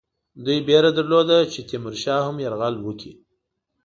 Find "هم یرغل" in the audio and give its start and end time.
2.27-2.75